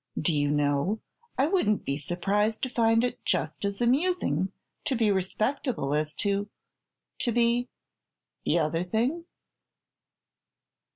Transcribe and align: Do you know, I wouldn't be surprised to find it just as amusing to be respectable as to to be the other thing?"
Do 0.19 0.33
you 0.33 0.49
know, 0.49 0.99
I 1.37 1.45
wouldn't 1.45 1.85
be 1.85 1.95
surprised 1.95 2.63
to 2.63 2.69
find 2.71 3.03
it 3.03 3.23
just 3.23 3.63
as 3.65 3.81
amusing 3.81 4.51
to 4.85 4.95
be 4.95 5.11
respectable 5.11 5.93
as 5.93 6.15
to 6.25 6.49
to 7.19 7.31
be 7.31 7.69
the 8.43 8.57
other 8.57 8.83
thing?" 8.83 9.25